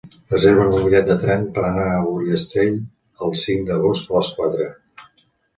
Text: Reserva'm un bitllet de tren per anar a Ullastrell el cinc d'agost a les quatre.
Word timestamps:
Reserva'm 0.33 0.71
un 0.77 0.85
bitllet 0.85 1.09
de 1.11 1.17
tren 1.23 1.43
per 1.57 1.65
anar 1.67 1.83
a 1.89 1.99
Ullastrell 2.13 2.79
el 3.27 3.39
cinc 3.43 3.71
d'agost 3.71 4.11
a 4.11 4.15
les 4.21 4.33
quatre. 4.41 4.71